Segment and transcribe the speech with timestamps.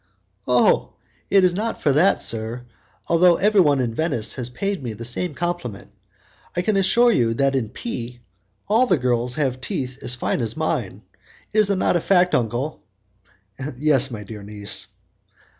[0.47, 0.93] "Oh!
[1.29, 2.65] it is not for that, sir,
[3.07, 5.91] although everyone in Venice has paid me the same compliment.
[6.55, 8.19] I can assure you that in P
[8.67, 11.03] all the girls have teeth as fine as mine.
[11.53, 12.81] Is it not a fact, uncle?"
[13.77, 14.87] "Yes, my dear niece."